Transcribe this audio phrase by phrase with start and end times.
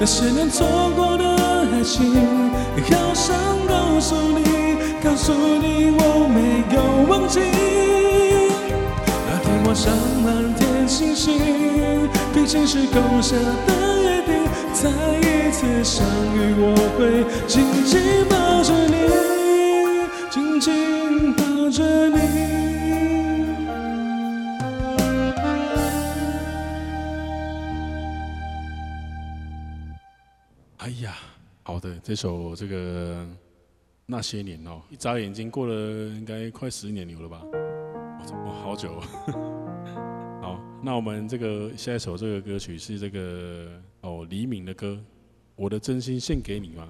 [0.00, 0.66] 那些年错
[0.96, 1.24] 过的
[1.76, 2.10] 爱情，
[2.88, 3.36] 好想
[3.68, 7.38] 告诉你，告诉你我没有忘记。
[9.28, 9.92] 那天晚上
[10.24, 11.38] 满天星星，
[12.32, 13.36] 毕竟是共下
[13.66, 14.32] 的约定，
[14.72, 16.02] 再一次相
[16.34, 18.96] 遇我会紧紧抱着你，
[20.30, 22.59] 紧紧抱着你。
[32.02, 33.26] 这首这个
[34.06, 37.42] 那些年哦，一眨眼睛过了应该快十年有了吧？
[38.46, 39.00] 哇，好久。
[40.40, 43.68] 好，那我们这个下一首这个歌曲是这个
[44.00, 44.92] 哦黎明的歌，
[45.54, 46.88] 《我的真心献给你》吗？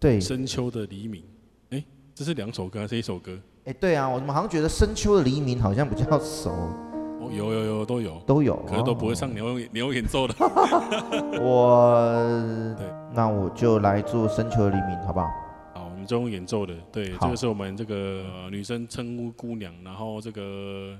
[0.00, 1.22] 对，深秋的黎明。
[1.70, 3.38] 哎，这是两首歌还是一首歌？
[3.64, 6.50] 哎，对啊，我怎么好像觉得深秋的黎明好像比较熟？
[7.20, 10.34] 哦，有有有都有都有，可能都不会唱牛牛演奏的。
[11.42, 12.86] 我对。
[13.14, 15.26] 那我就来做《深秋的黎明》，好不好？
[15.74, 16.74] 好，我们就用演奏的。
[16.92, 20.96] 对，这个是我们这个女生称呼姑娘，然后这个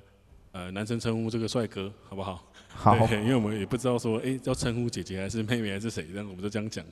[0.53, 2.43] 呃男生称呼这个帅哥，好不好？
[2.69, 2.97] 好。
[3.13, 6.85] 因为我们也不知道说，哎，要称呼姐姐还是妹妹还是谁，这样我们就这样讲。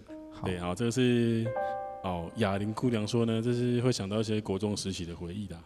[0.45, 1.47] 对，好，这个是
[2.05, 5.57] 哦哑铃姑娘说呢，这是会想到一些国中时期的回忆的。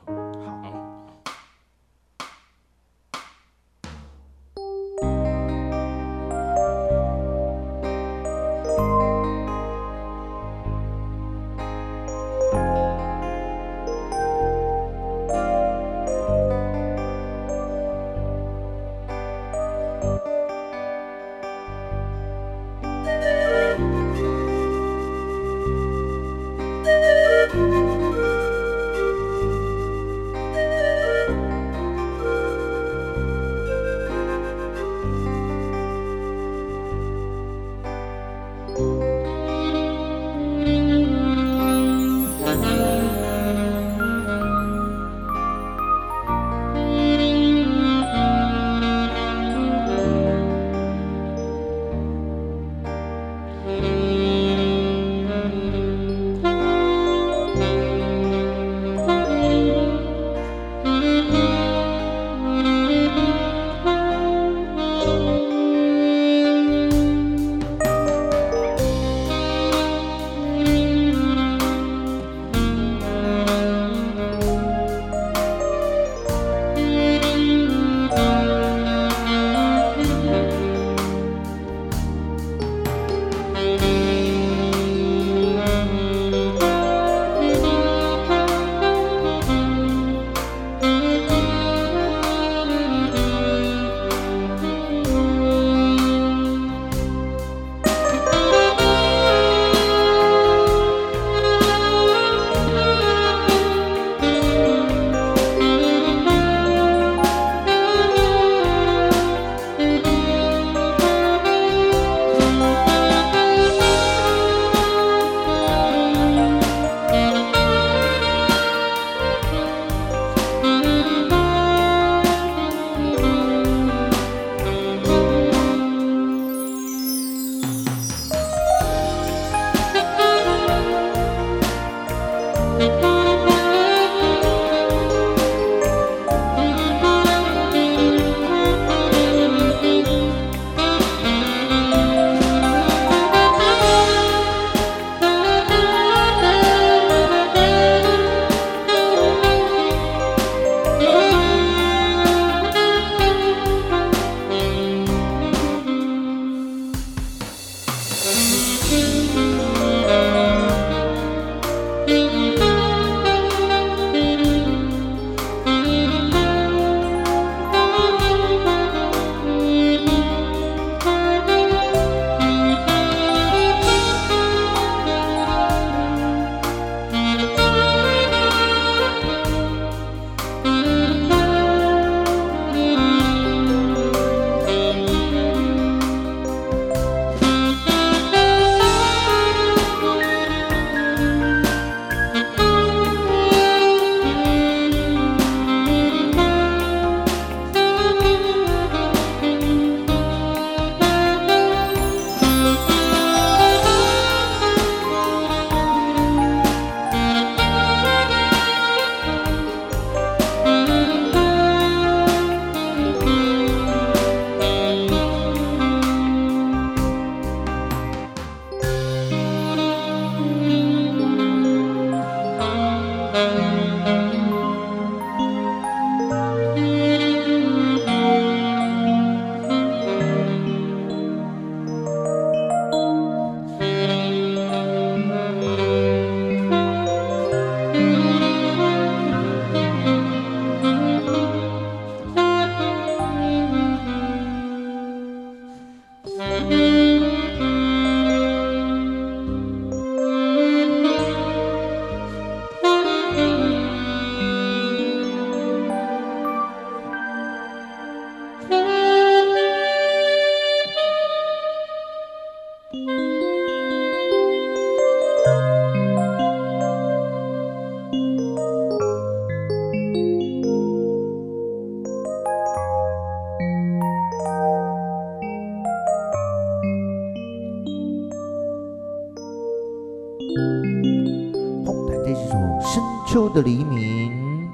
[283.60, 284.70] 的黎明，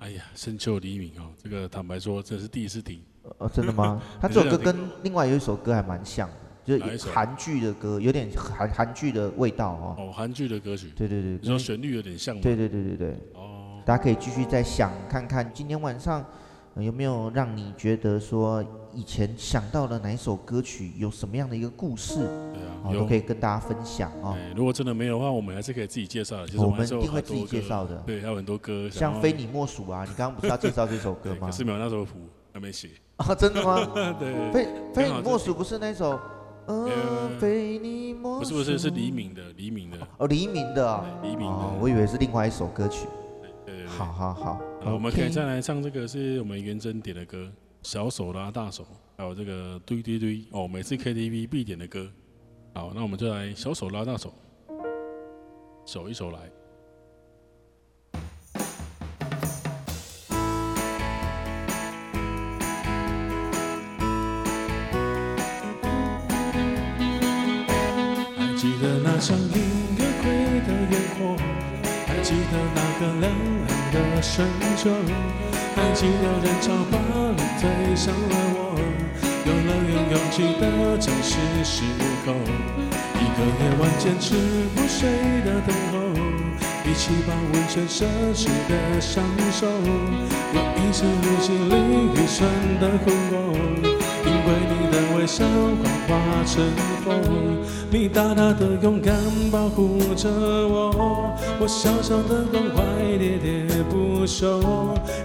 [0.00, 3.00] 哎呀，深秋黎明哦，这个坦白说，这是第一次听。
[3.38, 4.00] 呃，真的吗？
[4.20, 6.28] 他这首歌跟另外有一首歌还蛮像
[6.66, 9.96] 的，就是韩剧的歌，有点韩韩剧的味道哦。
[9.98, 10.92] 哦，韩剧的歌曲。
[10.94, 12.40] 对对对，你说旋律有点像吗？
[12.42, 13.16] 对对对对对。
[13.34, 16.22] 哦，大家可以继续再想看看，今天晚上
[16.76, 18.62] 有没有让你觉得说
[18.94, 22.16] 以前想到了哪一首歌曲，有什么样的一个故事？
[22.54, 22.68] 对啊。
[22.84, 24.36] 我都可以跟大家分享哦。
[24.56, 27.96] 如果真的没有的话，我们还是可以自己介绍我们一定会自己介绍的。
[28.06, 31.46] 对，还有很多歌，像《非你莫属》啊，你刚刚不是要介绍这首歌吗？
[31.46, 32.18] 可是没有那首谱，
[32.52, 32.90] 还没写。
[33.16, 33.78] 啊， 真的吗？
[34.18, 34.52] 对。
[34.52, 36.18] 非非你莫属不是那首？
[36.66, 38.40] 嗯，非你莫属。
[38.40, 39.98] 不是不是，是黎明的，黎明的。
[40.18, 41.04] 哦，黎明的。
[41.22, 41.72] 黎明的。
[41.80, 43.06] 我以为是另外一首歌曲。
[43.40, 43.86] 对对对。
[43.86, 44.60] 好好好。
[44.84, 47.38] 我们可以再来唱这个，是我们元真点的歌，
[47.82, 48.84] 《小手拉大手》，
[49.16, 52.08] 还有这个“堆堆堆”哦，每次 KTV 必点的歌。
[52.74, 54.32] 好，那我们就来小手拉大手，
[55.84, 56.38] 手一手来。
[68.38, 69.54] 还记得那场音
[69.98, 70.30] 乐会
[70.66, 71.36] 的烟火，
[72.06, 73.24] 还记得那个凉
[73.66, 74.88] 凉的深秋，
[75.74, 76.98] 还记得人潮把
[77.36, 77.62] 你推
[77.96, 78.58] 向了我。
[79.44, 80.62] 有了有勇气的
[80.98, 81.32] 正是
[81.64, 81.82] 时
[82.24, 82.32] 候，
[83.18, 84.34] 一个夜晚坚持
[84.74, 85.08] 不睡
[85.44, 85.94] 的等候，
[86.84, 88.04] 一起把温泉奢
[88.34, 91.74] 侈的享受，有一次旅行里
[92.14, 92.46] 愚蠢
[92.80, 93.32] 的困惑，
[94.24, 96.10] 因为你的微笑幻化
[96.44, 96.62] 成
[97.04, 97.10] 风，
[97.90, 99.14] 你大大的勇敢
[99.50, 102.82] 保护着我，我小小的关怀
[103.18, 104.60] 喋喋不手，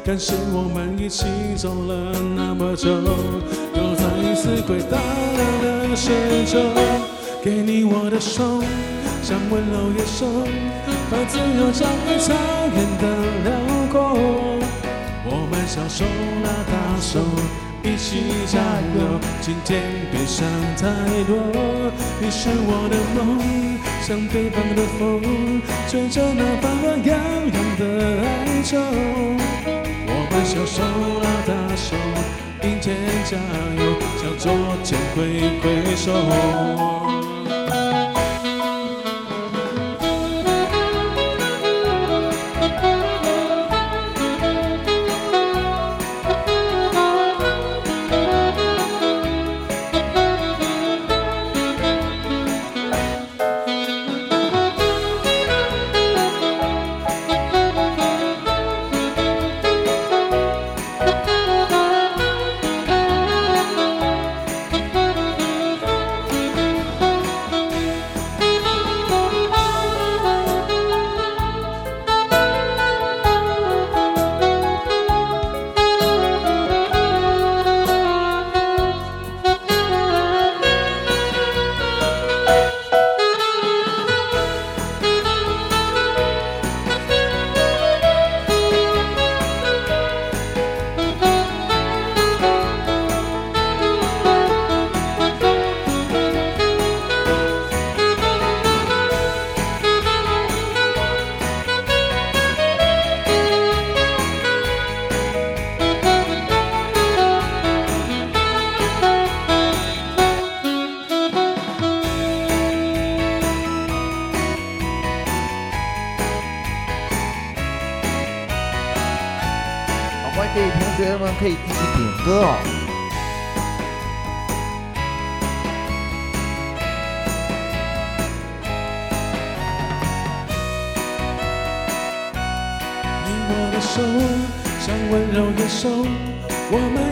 [0.03, 2.89] 感谢我们一起走了那么久。
[2.89, 6.59] 又再一次回到了的深秋，
[7.44, 8.61] 给你我的手，
[9.21, 10.25] 像温柔野兽，
[11.09, 12.33] 把自由交给草
[12.73, 13.03] 原的
[13.44, 13.51] 辽
[13.91, 13.97] 阔。
[15.29, 16.05] 我们小手
[16.44, 17.19] 拉大手，
[17.83, 18.59] 一起加
[18.95, 19.81] 油，今天
[20.12, 20.45] 别想
[20.75, 20.85] 太
[21.25, 21.38] 多。
[22.19, 23.39] 你是我的梦，
[24.01, 27.18] 像北方的风，吹着那暖暖洋
[27.53, 28.77] 洋的哀愁。
[30.09, 30.83] 我们小手
[31.21, 31.95] 拉大手。
[32.59, 33.38] 并肩加
[33.77, 34.51] 油，向昨
[34.83, 36.12] 天挥挥手。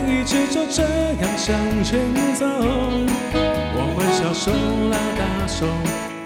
[0.06, 2.00] 一直就这样向前
[2.34, 2.44] 走。
[3.78, 4.50] 我们小手
[4.90, 5.66] 拉大手，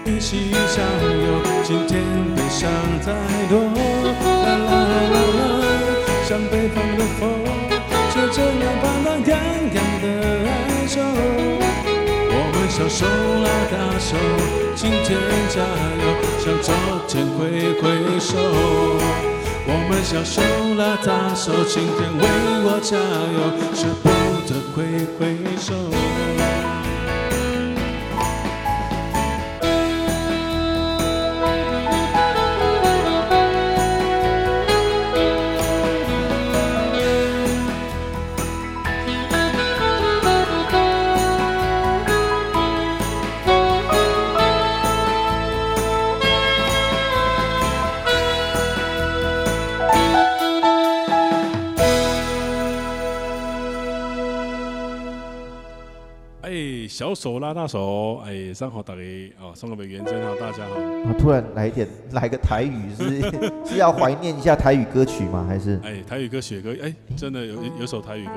[0.05, 0.83] 一起向
[1.25, 2.01] 右，今天
[2.35, 3.07] 别想太
[3.49, 3.53] 多。
[4.25, 4.71] 啦啦
[5.11, 5.39] 啦啦，
[6.27, 7.21] 像北方的风。
[8.11, 9.31] 吹着那暖暖洋
[9.73, 10.05] 洋的
[10.49, 10.51] 哀
[10.87, 10.99] 愁。
[12.71, 14.15] 小手拉大手，
[14.77, 16.05] 今天加油，
[16.39, 16.73] 向昨
[17.05, 19.30] 天挥挥手。
[19.67, 20.41] 我们小手
[20.75, 22.23] 拉大手，今天为
[22.65, 23.39] 我加油，
[23.73, 24.09] 舍不
[24.47, 25.19] 得挥挥
[25.57, 26.20] 手。
[57.11, 59.01] 小手拉大手，哎，上好大家
[59.41, 60.75] 哦，送个美元真好，大家好。
[60.75, 63.21] 啊，突然来一点，来个台语是
[63.65, 65.45] 是要怀念一下台语歌曲吗？
[65.45, 65.77] 还是？
[65.83, 68.31] 哎，台语歌写歌，哎，真的有有首台语歌，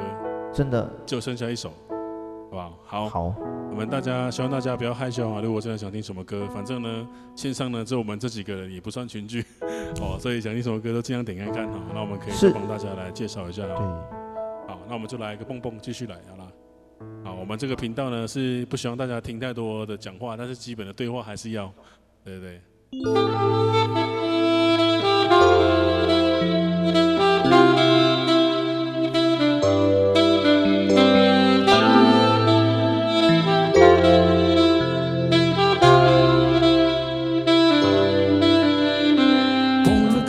[0.52, 2.78] 真的就剩下一首，好不好？
[2.85, 3.35] 好，好，
[3.71, 5.40] 我们大家希望大家不要害羞啊。
[5.40, 9.45] 如果真的想听什么歌，反正呢，线上呢就我们这几个人也不算群聚，
[10.02, 11.78] 哦，所以想听什么歌都尽量点开看哈。
[11.95, 13.76] 那我们可以帮大家来介绍一下，对，
[14.66, 16.44] 好，那我们就来一个蹦蹦继续来，好了。
[17.25, 21.73] 好，我们这个频道呢是不希望大家听太多的讲话，但是基本的对话还是要，
[22.23, 22.61] 对对对。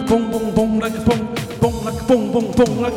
[0.07, 1.19] 蹦蹦蹦来个蹦，
[2.55, 2.89] 蹦来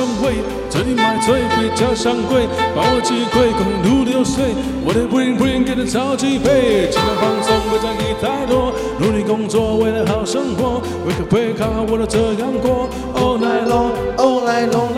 [0.00, 1.76] 个蹦蹦蹦来个蹦。
[1.76, 4.54] 加上贵，把我击溃，公路流水，
[4.84, 14.92] 我的 bling bling 给的超级杯，尽量放松，不在意太多，努力工作，为了好生活，wake up wake up，我都这样过，all night long，all night long，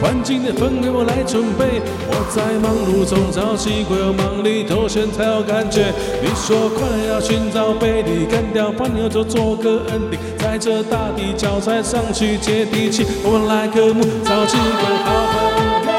[0.00, 5.92] 环境的氛围我来准备，我在忙碌中找机会，有忙里偷闲才有感觉，
[6.22, 14.02] 你说快乐要寻找被你，干掉朋友就做个 ending，在这大地脚踩上去接地气，我们来个木。
[14.24, 15.36] 找几个好朋
[15.86, 15.93] 友，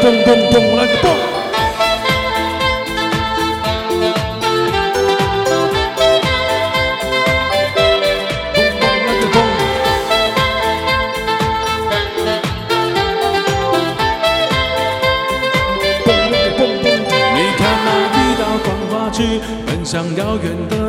[0.00, 1.19] 咚咚咚，来个咚。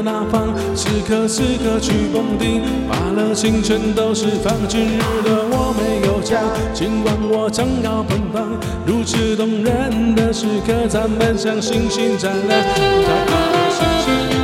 [0.04, 4.54] 那方，时刻此刻去蹦迪，把了情全都释放。
[4.68, 6.42] 今日的我没有家，
[6.74, 8.50] 今晚我正要奔放，
[8.86, 14.41] 如此动人的时刻，咱们像星星闪亮。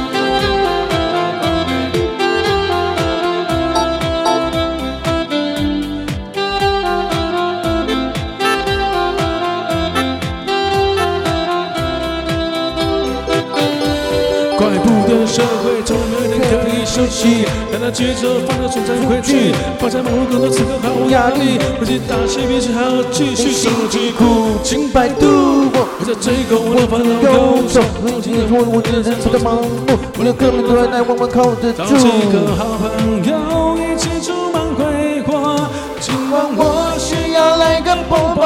[17.10, 25.26] 息，但那节奏放着存在回去，放在忙碌工作此刻毫无压力，不计大小便是还要继续生活疾苦，请摆渡
[25.74, 35.68] 我，我在追赶我的烦恼忧愁，如今的我我只剩下盲目，我连哥们都还来问问靠得住，找几个好朋友一起充满挥霍，
[36.00, 38.44] 今晚我需要来个蹦蹦，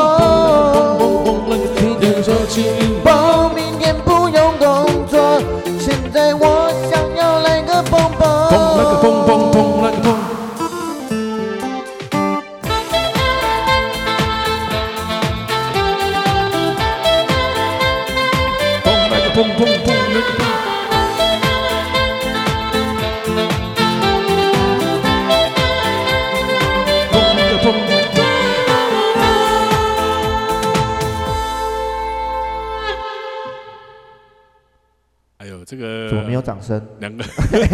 [36.42, 37.24] 掌声，两个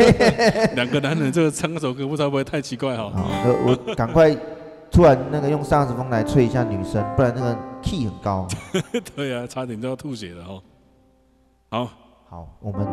[0.75, 3.09] 两个男人，这个唱首歌不知道会不会太奇怪哈？
[3.09, 3.27] 好，
[3.65, 4.35] 我赶快
[4.91, 8.47] 突然那个用萨克斯风来吹一下女生，不然那个 key 很高。
[9.15, 10.61] 对啊，差点就要吐血了哦。
[11.69, 11.89] 好，
[12.29, 12.87] 好，我们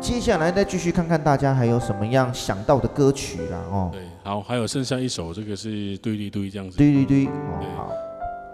[0.00, 3.90] 接下来再继续看看大家还有什么样想到的歌曲啦哦。
[3.92, 6.76] 对，好，还有剩下一首，这个是对对对这样子。
[6.76, 7.92] 对对对，哦好。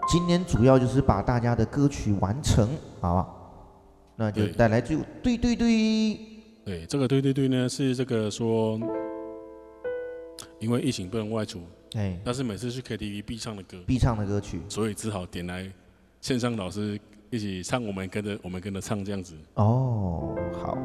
[0.07, 2.67] 今天主要就是把大家的歌曲完成，
[2.99, 3.27] 好吧？
[4.19, 6.19] 那就带来就对对对。
[6.65, 8.77] 对，这个对对对呢是这个说，
[10.59, 11.61] 因为疫情不能外出，
[11.93, 15.71] 哎，但是每次去 KTV 必唱的歌，必唱的歌曲，所以只好点来
[16.19, 16.99] 线上老师
[17.29, 19.35] 一起唱，我们跟着我们跟着唱这样子。
[19.53, 20.77] 哦，好。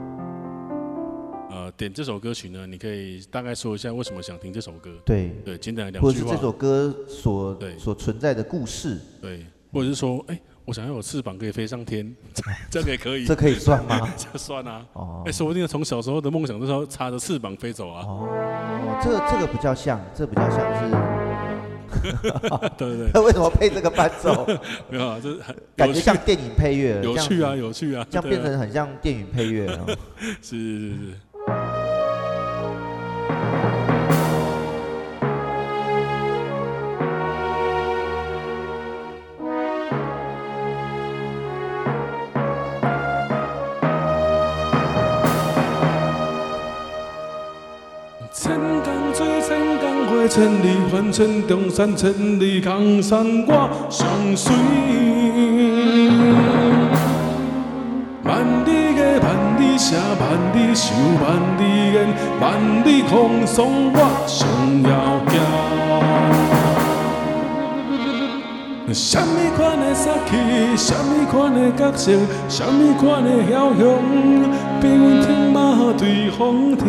[1.51, 4.91] 呃，点这首歌曲呢，你可以大概说一下为什么想听这首歌？
[5.05, 6.07] 对对，简单两句话。
[6.07, 9.01] 或者是这首歌所对所存在的故事？
[9.21, 10.41] 对，或者是说，哎。
[10.65, 12.15] 我想要有翅膀可以飞上天，
[12.71, 13.27] 这个也可以。
[13.27, 14.09] 这可以算吗？
[14.17, 14.85] 这算啊。
[14.95, 15.23] 哦。
[15.27, 18.03] 哎，说不定从小时候的梦想就是要插着翅膀飞走啊。
[18.07, 18.99] 哦。
[19.03, 20.91] 这个这个比较像，这个、比较像是。
[22.77, 23.11] 对对对。
[23.15, 24.47] 那为什么配这个伴奏？
[24.89, 27.01] 没有啊，这很感觉像电影配乐。
[27.03, 28.07] 有趣啊，有趣啊。
[28.11, 29.67] 这样变成很像电影配乐。
[30.43, 30.97] 是是是
[50.35, 54.53] 千里凡尘，中山千里江山我相随。
[58.25, 60.23] 万里的万里写，万
[60.53, 60.91] 里想，
[61.23, 61.63] 万里
[61.93, 62.11] 言，
[62.41, 62.51] 万
[62.85, 64.45] 里空送我上
[64.83, 65.39] 遥行。
[68.93, 70.35] 什么款的杀气，
[70.77, 72.11] 什么款的角色，
[72.49, 74.03] 什么款的枭雄，
[74.81, 76.85] 兵天马对风天。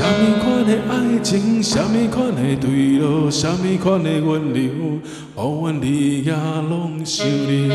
[0.00, 5.00] 什么款的爱情，什么款的对路，什么款的温柔，予
[5.36, 7.68] 阮你也拢想念。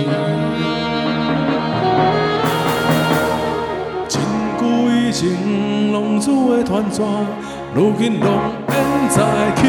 [4.10, 4.24] 千
[4.58, 7.08] 古以前浪子的团转，
[7.76, 8.28] 如今拢
[8.70, 9.68] 缘在去。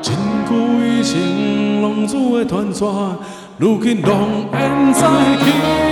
[0.00, 0.16] 千
[0.48, 3.18] 古以前浪子的团转，
[3.58, 5.00] 如今拢缘在
[5.44, 5.91] 去。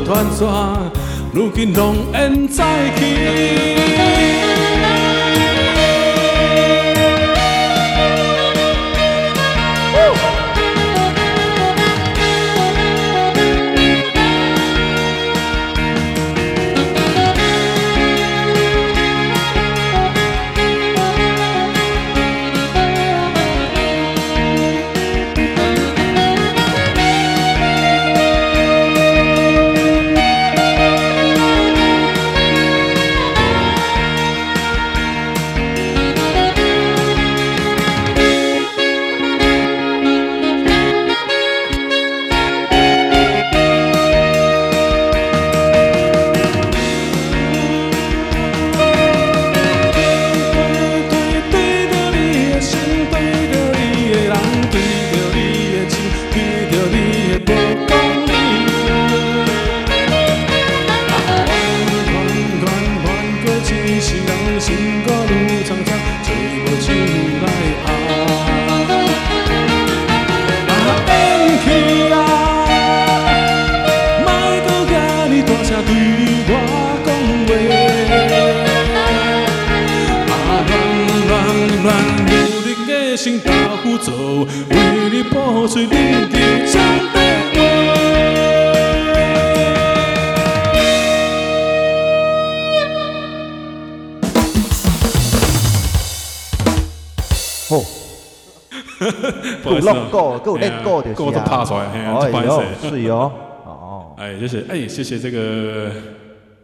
[0.00, 0.46] 断线，
[1.32, 2.64] 如今拢烟再
[2.96, 3.02] 起。
[99.80, 103.32] 够弄够，够练够的，够都爬出来，哎呦，是哟，
[103.64, 105.90] 哦，哎，谢谢，哎，谢谢这个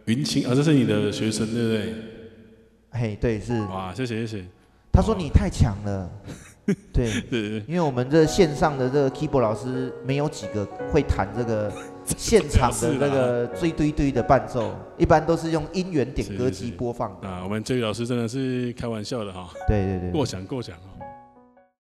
[0.05, 1.93] 云清啊，这是你的学生对不对？
[2.91, 3.61] 嘿，对，是。
[3.65, 4.45] 哇，谢谢谢谢。
[4.91, 6.09] 他说你太强了，
[6.91, 11.71] 对，因为我们这线上的这个 keyboard 老师没有几个会弹这个
[12.17, 17.27] 现场的这个追堆堆的伴奏，一般都是用音源点歌机播放的。
[17.27, 19.47] 啊，我们这位老师真的是开玩笑的哈。
[19.67, 20.88] 对对对，过奖过奖啊。